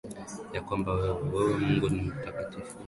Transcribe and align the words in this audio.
Ya 0.53 0.61
kwamba 0.65 0.89
wewe, 0.97 1.13
wewe 1.33 1.53
Mungu 1.59 1.87
ni 1.89 2.01
mtakatifu 2.15 2.75